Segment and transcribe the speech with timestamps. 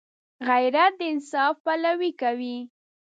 [0.47, 2.57] غیرت د انصاف پلوي کوي